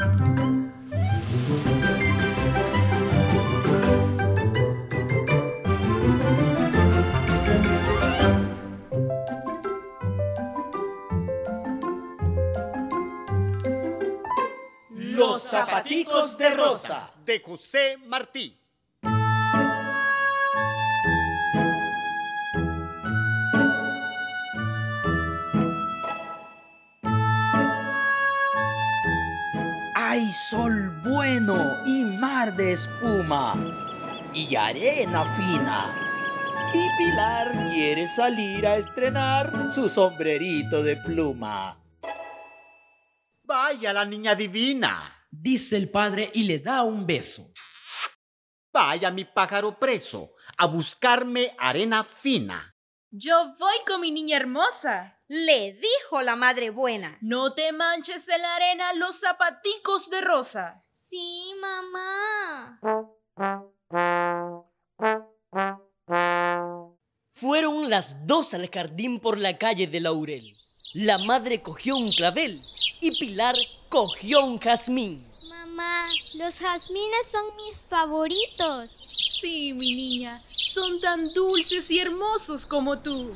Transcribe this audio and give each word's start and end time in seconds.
Los 0.00 0.08
zapaticos 15.42 16.38
de 16.38 16.50
rosa 16.50 17.12
de 17.26 17.40
José 17.40 17.98
Martí. 18.06 18.59
Hay 30.12 30.32
sol 30.32 30.90
bueno 31.04 31.86
y 31.86 32.02
mar 32.02 32.56
de 32.56 32.72
espuma 32.72 33.54
y 34.34 34.56
arena 34.56 35.24
fina. 35.36 35.94
Y 36.74 36.88
Pilar 36.98 37.70
quiere 37.70 38.08
salir 38.08 38.66
a 38.66 38.76
estrenar 38.76 39.70
su 39.70 39.88
sombrerito 39.88 40.82
de 40.82 40.96
pluma. 40.96 41.80
Vaya 43.44 43.92
la 43.92 44.04
niña 44.04 44.34
divina. 44.34 45.28
Dice 45.30 45.76
el 45.76 45.88
padre 45.88 46.28
y 46.34 46.42
le 46.42 46.58
da 46.58 46.82
un 46.82 47.06
beso. 47.06 47.52
Vaya 48.72 49.12
mi 49.12 49.26
pájaro 49.26 49.78
preso 49.78 50.32
a 50.58 50.66
buscarme 50.66 51.54
arena 51.56 52.02
fina. 52.02 52.69
Yo 53.12 53.56
voy 53.58 53.74
con 53.88 54.00
mi 54.00 54.12
niña 54.12 54.36
hermosa. 54.36 55.18
Le 55.26 55.72
dijo 55.72 56.22
la 56.22 56.36
madre 56.36 56.70
buena. 56.70 57.18
No 57.20 57.52
te 57.54 57.72
manches 57.72 58.28
en 58.28 58.40
la 58.40 58.54
arena 58.54 58.92
los 58.92 59.18
zapaticos 59.18 60.10
de 60.10 60.20
rosa. 60.20 60.84
Sí, 60.92 61.52
mamá. 61.60 62.78
Fueron 67.32 67.90
las 67.90 68.28
dos 68.28 68.54
al 68.54 68.70
jardín 68.70 69.18
por 69.18 69.38
la 69.38 69.58
calle 69.58 69.88
de 69.88 69.98
Laurel. 69.98 70.56
La 70.94 71.18
madre 71.18 71.62
cogió 71.62 71.96
un 71.96 72.12
clavel 72.12 72.60
y 73.00 73.18
Pilar 73.18 73.56
cogió 73.88 74.44
un 74.44 74.60
jazmín. 74.60 75.26
Mamá, 75.48 76.04
los 76.34 76.60
jazmines 76.60 77.26
son 77.26 77.56
mis 77.56 77.80
favoritos. 77.80 79.29
Sí, 79.40 79.72
mi 79.72 79.94
niña, 79.94 80.38
son 80.44 81.00
tan 81.00 81.32
dulces 81.32 81.90
y 81.90 81.98
hermosos 81.98 82.66
como 82.66 82.98
tú. 82.98 83.30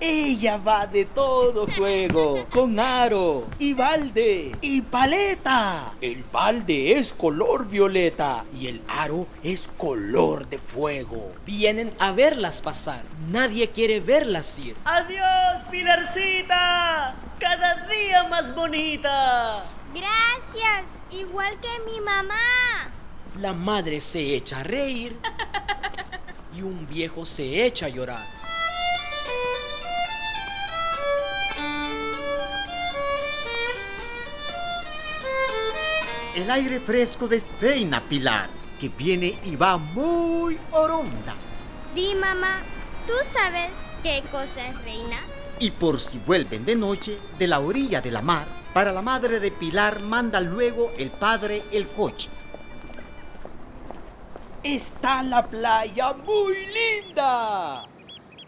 Ella 0.00 0.56
va 0.56 0.86
de 0.86 1.04
todo 1.04 1.66
juego, 1.66 2.46
con 2.50 2.80
aro 2.80 3.46
y 3.58 3.74
balde 3.74 4.56
y 4.62 4.80
paleta. 4.80 5.92
El 6.00 6.24
balde 6.24 6.98
es 6.98 7.12
color 7.12 7.68
violeta 7.68 8.46
y 8.58 8.68
el 8.68 8.80
aro 8.88 9.26
es 9.42 9.68
color 9.76 10.48
de 10.48 10.58
fuego. 10.58 11.34
Vienen 11.44 11.92
a 11.98 12.12
verlas 12.12 12.62
pasar. 12.62 13.02
Nadie 13.28 13.68
quiere 13.68 14.00
verlas 14.00 14.58
ir. 14.58 14.76
¡Adiós, 14.86 15.64
Pilarcita! 15.70 17.16
¡Cada 17.38 17.86
día 17.86 18.24
más 18.30 18.54
bonita! 18.54 19.62
Gracias, 19.92 20.84
igual 21.10 21.52
que 21.60 21.90
mi 21.90 22.00
mamá. 22.00 22.95
La 23.40 23.52
madre 23.52 24.00
se 24.00 24.34
echa 24.34 24.60
a 24.60 24.62
reír 24.62 25.14
y 26.56 26.62
un 26.62 26.86
viejo 26.86 27.24
se 27.26 27.66
echa 27.66 27.86
a 27.86 27.88
llorar. 27.90 28.26
El 36.34 36.50
aire 36.50 36.80
fresco 36.80 37.28
despeina 37.28 38.00
Pilar, 38.00 38.48
que 38.80 38.88
viene 38.88 39.38
y 39.44 39.54
va 39.54 39.76
muy 39.76 40.58
oronda. 40.70 41.34
Di, 41.94 42.14
mamá, 42.14 42.62
¿tú 43.06 43.12
sabes 43.22 43.70
qué 44.02 44.22
cosa 44.30 44.66
es 44.66 44.82
reina? 44.82 45.18
Y 45.58 45.72
por 45.72 46.00
si 46.00 46.18
vuelven 46.18 46.64
de 46.64 46.76
noche, 46.76 47.18
de 47.38 47.46
la 47.46 47.60
orilla 47.60 48.00
de 48.00 48.10
la 48.10 48.22
mar, 48.22 48.46
para 48.72 48.92
la 48.92 49.02
madre 49.02 49.40
de 49.40 49.50
Pilar 49.50 50.02
manda 50.02 50.40
luego 50.40 50.92
el 50.96 51.10
padre 51.10 51.64
el 51.72 51.88
coche. 51.88 52.30
Está 54.66 55.22
la 55.22 55.46
playa 55.46 56.12
muy 56.12 56.56
linda. 56.66 57.84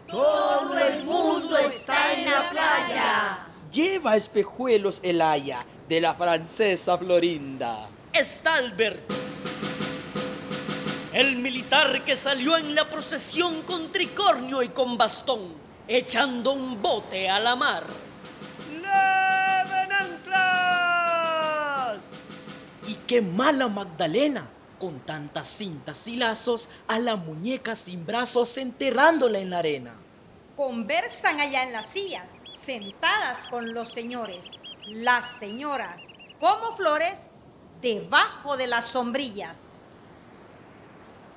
Todo 0.05 0.77
el 0.77 1.05
mundo 1.05 1.57
está 1.57 2.11
en 2.11 2.29
la 2.29 2.49
playa. 2.49 3.47
Lleva 3.71 4.17
espejuelos 4.17 4.99
el 5.01 5.21
haya 5.21 5.65
de 5.87 6.01
la 6.01 6.13
francesa 6.13 6.97
Florinda. 6.97 7.87
Está 8.11 8.55
Albert, 8.55 8.99
el 11.13 11.37
militar 11.37 12.01
que 12.03 12.17
salió 12.17 12.57
en 12.57 12.75
la 12.75 12.89
procesión 12.89 13.61
con 13.61 13.89
tricornio 13.89 14.61
y 14.61 14.67
con 14.67 14.97
bastón, 14.97 15.53
echando 15.87 16.51
un 16.51 16.81
bote 16.81 17.29
a 17.29 17.39
la 17.39 17.55
mar. 17.55 17.85
¡Leven 18.73 19.93
anclas! 19.93 20.39
Y 22.87 22.95
qué 23.07 23.21
mala 23.21 23.69
Magdalena, 23.69 24.49
con 24.79 24.99
tantas 25.01 25.47
cintas 25.47 26.07
y 26.07 26.15
lazos, 26.15 26.69
a 26.87 26.97
la 26.99 27.15
muñeca 27.15 27.75
sin 27.75 28.05
brazos 28.05 28.57
enterrándola 28.57 29.39
en 29.39 29.49
la 29.49 29.59
arena. 29.59 29.93
Conversan 30.55 31.39
allá 31.39 31.63
en 31.63 31.73
las 31.73 31.87
sillas, 31.87 32.41
sentadas 32.53 33.47
con 33.47 33.73
los 33.73 33.91
señores, 33.91 34.59
las 34.87 35.37
señoras, 35.37 36.03
como 36.39 36.75
flores, 36.75 37.33
debajo 37.81 38.57
de 38.57 38.67
las 38.67 38.85
sombrillas. 38.85 39.83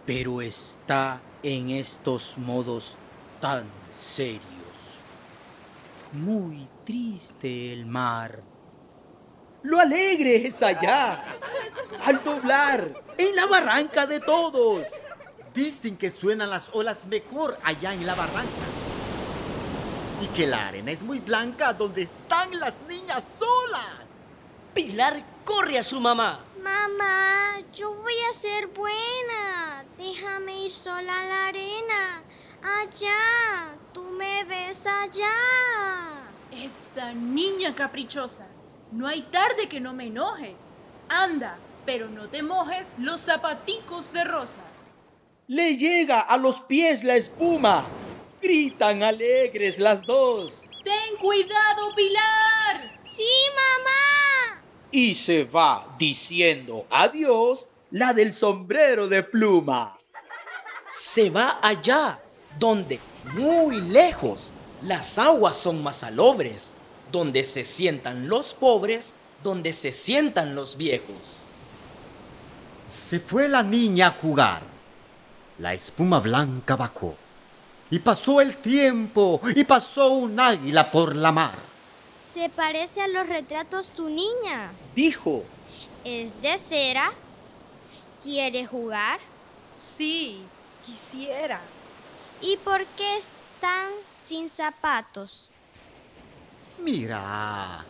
Pero 0.06 0.40
está 0.42 1.20
en 1.42 1.70
estos 1.70 2.36
modos 2.38 2.96
tan 3.40 3.64
serios. 3.92 4.42
Muy 6.12 6.68
triste 6.84 7.72
el 7.72 7.86
mar. 7.86 8.51
Lo 9.62 9.78
alegre 9.78 10.46
es 10.46 10.62
allá, 10.62 11.22
al 12.04 12.22
doblar, 12.24 13.00
en 13.16 13.36
la 13.36 13.46
barranca 13.46 14.06
de 14.06 14.18
todos. 14.18 14.88
Dicen 15.54 15.96
que 15.96 16.10
suenan 16.10 16.50
las 16.50 16.68
olas 16.72 17.04
mejor 17.06 17.56
allá 17.62 17.92
en 17.92 18.04
la 18.04 18.14
barranca. 18.14 18.66
Y 20.20 20.26
que 20.28 20.46
la 20.46 20.68
arena 20.68 20.90
es 20.90 21.02
muy 21.02 21.20
blanca 21.20 21.72
donde 21.72 22.02
están 22.02 22.58
las 22.58 22.76
niñas 22.88 23.24
solas. 23.38 24.08
Pilar 24.74 25.22
corre 25.44 25.78
a 25.78 25.82
su 25.82 26.00
mamá. 26.00 26.40
Mamá, 26.60 27.60
yo 27.72 27.94
voy 27.94 28.14
a 28.30 28.32
ser 28.32 28.66
buena. 28.68 29.84
Déjame 29.98 30.64
ir 30.64 30.70
sola 30.70 31.20
a 31.20 31.26
la 31.26 31.46
arena. 31.46 32.22
Allá, 32.62 33.76
tú 33.92 34.02
me 34.04 34.44
ves 34.44 34.86
allá. 34.86 35.30
Esta 36.50 37.12
niña 37.12 37.74
caprichosa. 37.74 38.46
No 38.92 39.08
hay 39.08 39.22
tarde 39.22 39.68
que 39.68 39.80
no 39.80 39.94
me 39.94 40.08
enojes. 40.08 40.56
Anda, 41.08 41.56
pero 41.86 42.10
no 42.10 42.28
te 42.28 42.42
mojes 42.42 42.94
los 42.98 43.22
zapaticos 43.22 44.12
de 44.12 44.24
rosa. 44.24 44.60
Le 45.46 45.76
llega 45.78 46.20
a 46.20 46.36
los 46.36 46.60
pies 46.60 47.02
la 47.02 47.16
espuma. 47.16 47.84
Gritan 48.42 49.02
alegres 49.02 49.78
las 49.78 50.02
dos. 50.02 50.64
¡Ten 50.84 51.16
cuidado, 51.18 51.94
Pilar! 51.96 53.00
Sí, 53.02 53.26
mamá. 53.54 54.62
Y 54.90 55.14
se 55.14 55.44
va 55.44 55.94
diciendo 55.98 56.86
adiós 56.90 57.66
la 57.90 58.12
del 58.12 58.34
sombrero 58.34 59.08
de 59.08 59.22
pluma. 59.22 59.98
Se 60.90 61.30
va 61.30 61.58
allá, 61.62 62.20
donde, 62.58 63.00
muy 63.32 63.80
lejos, 63.80 64.52
las 64.82 65.18
aguas 65.18 65.56
son 65.56 65.82
más 65.82 65.96
salobres, 65.98 66.74
donde 67.12 67.44
se 67.44 67.64
sientan 67.64 68.28
los 68.28 68.54
pobres, 68.54 69.14
donde 69.42 69.72
se 69.72 69.92
sientan 69.92 70.54
los 70.54 70.76
viejos. 70.76 71.38
Se 72.86 73.20
fue 73.20 73.48
la 73.48 73.62
niña 73.62 74.08
a 74.08 74.10
jugar. 74.10 74.62
La 75.58 75.74
espuma 75.74 76.18
blanca 76.18 76.74
bajó. 76.74 77.14
Y 77.90 77.98
pasó 77.98 78.40
el 78.40 78.56
tiempo, 78.56 79.40
y 79.54 79.64
pasó 79.64 80.08
un 80.08 80.40
águila 80.40 80.90
por 80.90 81.14
la 81.14 81.30
mar. 81.30 81.58
Se 82.32 82.48
parece 82.48 83.02
a 83.02 83.08
los 83.08 83.28
retratos 83.28 83.90
tu 83.90 84.08
niña. 84.08 84.72
Dijo, 84.94 85.44
¿Es 86.04 86.40
de 86.42 86.58
cera? 86.58 87.12
¿Quiere 88.22 88.66
jugar? 88.66 89.20
Sí, 89.74 90.42
quisiera. 90.84 91.60
¿Y 92.40 92.56
por 92.56 92.84
qué 92.86 93.18
están 93.18 93.90
sin 94.14 94.50
zapatos? 94.50 95.48
Mira, 96.82 97.84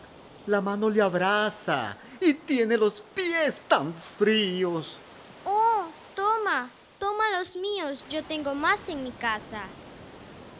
la 0.45 0.61
mano 0.61 0.89
le 0.89 1.01
abraza 1.01 1.97
y 2.21 2.33
tiene 2.35 2.77
los 2.77 3.01
pies 3.01 3.63
tan 3.67 3.93
fríos. 3.93 4.97
Oh, 5.45 5.85
toma, 6.15 6.69
toma 6.99 7.23
los 7.37 7.55
míos. 7.57 8.05
Yo 8.09 8.23
tengo 8.23 8.53
más 8.53 8.87
en 8.89 9.03
mi 9.03 9.11
casa. 9.11 9.63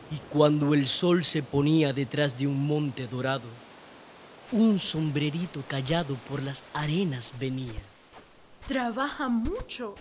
Y 0.10 0.18
cuando 0.32 0.74
el 0.74 0.88
sol 0.88 1.24
se 1.24 1.44
ponía 1.44 1.94
detrás 1.94 2.38
de 2.38 2.48
un 2.48 2.66
monte 2.68 3.08
dorado, 3.08 3.48
Un 4.52 4.78
sombrerito 4.78 5.64
callado 5.68 6.16
por 6.30 6.44
las 6.44 6.64
arenas 6.76 7.34
venía. 7.40 7.82
Trabaja 8.68 9.28
mucho. 9.28 9.96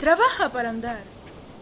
Trabaja 0.00 0.50
para 0.50 0.70
andar. 0.70 1.02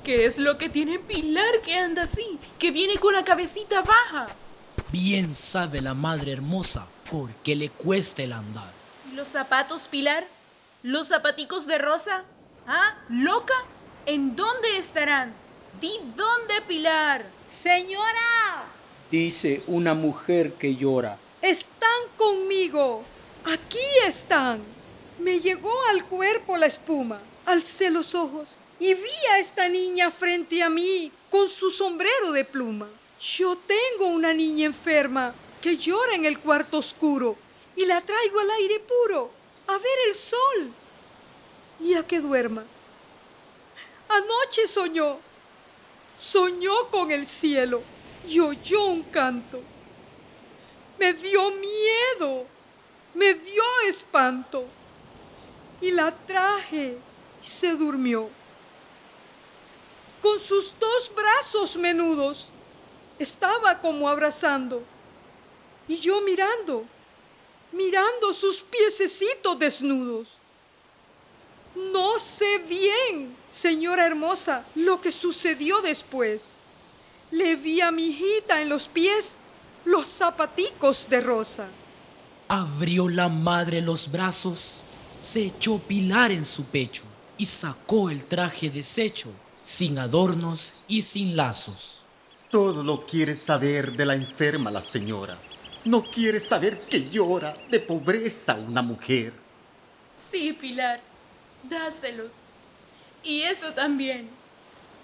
¿Qué 0.05 0.25
es 0.25 0.39
lo 0.39 0.57
que 0.57 0.71
tiene 0.71 0.99
Pilar 0.99 1.61
que 1.63 1.75
anda 1.77 2.03
así? 2.05 2.39
Que 2.59 2.71
viene 2.71 2.97
con 2.97 3.13
la 3.13 3.25
cabecita 3.25 3.83
baja. 3.83 4.29
Bien 4.93 5.35
sabe 5.35 5.81
la 5.81 5.95
madre 5.95 6.33
hermosa 6.33 6.87
por 7.11 7.31
qué 7.45 7.55
le 7.55 7.71
cuesta 7.71 8.23
el 8.23 8.33
andar. 8.33 8.73
¿Y 9.11 9.15
los 9.15 9.29
zapatos, 9.29 9.87
Pilar? 9.89 10.27
¿Los 10.83 11.09
zapaticos 11.09 11.67
de 11.67 11.79
rosa? 11.79 12.25
¿Ah? 12.67 12.97
¿Loca? 13.09 13.55
¿En 14.07 14.35
dónde 14.35 14.79
estarán? 14.79 15.33
Di 15.81 15.93
dónde, 16.17 16.61
Pilar. 16.67 17.25
Señora, 17.47 18.67
Dice 19.11 19.63
una 19.67 19.95
mujer 19.95 20.53
que 20.55 20.77
llora. 20.77 21.19
están 21.43 22.01
conmigo. 22.17 23.03
Aquí 23.45 23.79
están. 24.07 24.63
Me 25.19 25.41
llegó 25.41 25.73
al 25.91 26.05
cuerpo 26.05 26.57
la 26.57 26.67
espuma. 26.67 27.21
Alcé 27.47 27.91
los 27.91 28.15
ojos 28.15 28.57
y 28.79 28.95
vi 28.95 29.27
a 29.33 29.39
esta 29.39 29.69
niña 29.69 30.11
frente 30.11 30.63
a 30.63 30.71
mí 30.71 31.11
con 31.31 31.49
su 31.49 31.71
sombrero 31.71 32.33
de 32.33 32.45
pluma. 32.45 32.89
Yo 33.21 33.55
tengo 33.55 34.07
una 34.09 34.33
niña 34.33 34.65
enferma 34.65 35.35
que 35.61 35.77
llora 35.77 36.15
en 36.15 36.25
el 36.25 36.39
cuarto 36.39 36.79
oscuro 36.79 37.37
y 37.77 37.85
la 37.85 38.01
traigo 38.01 38.41
al 38.41 38.51
aire 38.53 38.81
puro 38.81 39.31
a 39.67 39.77
ver 39.77 39.99
el 40.09 40.15
sol 40.15 40.73
y 41.81 41.95
a 41.95 42.07
que 42.07 42.19
duerma. 42.21 42.65
Anoche 44.09 44.67
soñó, 44.67 45.19
soñó 46.17 46.89
con 46.91 47.11
el 47.11 47.27
cielo 47.27 47.83
y 48.27 48.41
oyó 48.41 48.87
un 48.87 49.03
canto. 49.03 49.61
Me 50.99 51.13
dio 51.13 51.51
miedo, 51.53 52.47
me 53.13 53.35
dio 53.35 53.63
espanto 53.87 54.65
y 55.83 55.91
la 55.91 56.11
traje 56.27 56.97
y 57.43 57.47
se 57.47 57.75
durmió. 57.75 58.31
Con 60.23 60.41
sus 60.41 60.75
dos 60.79 61.13
brazos 61.15 61.77
menudos 61.77 62.51
estaba 63.21 63.79
como 63.81 64.09
abrazando 64.09 64.83
y 65.87 65.97
yo 65.99 66.23
mirando, 66.23 66.87
mirando 67.71 68.33
sus 68.33 68.63
piececitos 68.63 69.59
desnudos. 69.59 70.39
No 71.75 72.19
sé 72.19 72.59
bien, 72.59 73.37
señora 73.51 74.07
hermosa, 74.07 74.65
lo 74.75 75.01
que 75.01 75.13
sucedió 75.13 75.83
después. 75.83 76.53
Le 77.31 77.57
vi 77.57 77.81
a 77.83 77.91
mi 77.91 78.07
hijita 78.07 78.63
en 78.63 78.71
los 78.71 78.89
pies 78.89 79.37
los 79.85 80.09
zapaticos 80.09 81.07
de 81.09 81.21
rosa. 81.21 81.69
Abrió 82.49 83.09
la 83.09 83.29
madre 83.29 83.83
los 83.83 84.11
brazos, 84.11 84.83
se 85.21 85.45
echó 85.45 85.79
Pilar 85.79 86.33
en 86.33 86.45
su 86.45 86.65
pecho 86.65 87.05
y 87.37 87.45
sacó 87.45 88.09
el 88.09 88.25
traje 88.25 88.71
deshecho, 88.71 89.31
sin 89.63 89.99
adornos 89.99 90.75
y 90.89 91.03
sin 91.03 91.37
lazos. 91.37 92.01
Todo 92.51 92.83
lo 92.83 93.07
quiere 93.07 93.37
saber 93.37 93.93
de 93.93 94.05
la 94.05 94.15
enferma 94.15 94.71
la 94.71 94.83
señora. 94.83 95.39
No 95.85 96.03
quiere 96.03 96.41
saber 96.41 96.81
que 96.83 97.09
llora 97.09 97.57
de 97.71 97.79
pobreza 97.81 98.55
una 98.55 98.83
mujer. 98.83 99.33
Sí, 100.11 100.53
Pilar. 100.53 101.01
Dáselos. 101.63 102.33
Y 103.23 103.43
eso 103.43 103.73
también. 103.73 104.29